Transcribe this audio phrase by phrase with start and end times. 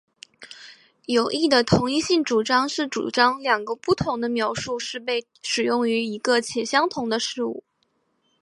[1.05, 7.63] 有益的同一性主张是主张两个不同的描述是被使用于一个且相同的事物。